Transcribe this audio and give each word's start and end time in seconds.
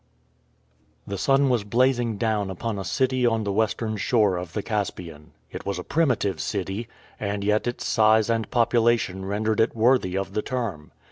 The 1.05 1.19
sun 1.19 1.47
was 1.49 1.63
blazing 1.63 2.17
down 2.17 2.49
upon 2.49 2.79
a 2.79 2.83
city 2.83 3.23
on 3.23 3.43
the 3.43 3.51
western 3.51 3.97
shore 3.97 4.35
of 4.35 4.53
the 4.53 4.63
Caspian. 4.63 5.33
It 5.51 5.63
was 5.63 5.77
a 5.77 5.83
primitive 5.83 6.39
city, 6.41 6.87
and 7.19 7.43
yet 7.43 7.67
its 7.67 7.85
size 7.85 8.27
and 8.27 8.49
population 8.49 9.25
rendered 9.25 9.59
it 9.59 9.75
worthy 9.75 10.17
of 10.17 10.33
the 10.33 10.41
term. 10.41 10.91